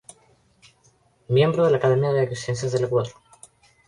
[1.27, 3.09] Miembro de la Academia de Ciencias del Ecuador